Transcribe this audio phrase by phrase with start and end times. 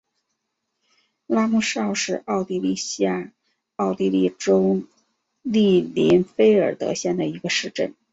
[1.27, 3.31] 拉姆绍是奥地利下
[3.75, 4.81] 奥地利州
[5.43, 7.93] 利林费尔德县的一个市镇。